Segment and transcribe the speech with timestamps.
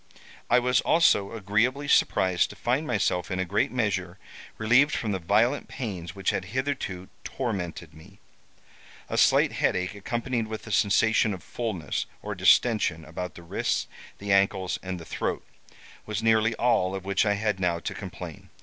[0.49, 4.17] I was also agreeably surprised to find myself, in a great measure,
[4.57, 8.19] relieved from the violent pains which had hitherto tormented me.
[9.09, 13.85] A slight headache, accompanied with a sensation of fulness or distention about the wrists,
[14.17, 15.45] the ankles, and the throat,
[16.07, 18.49] was nearly all of which I had now to complain.